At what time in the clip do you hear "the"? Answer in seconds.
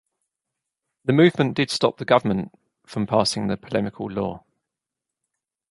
1.05-1.13, 1.99-2.05, 3.45-3.55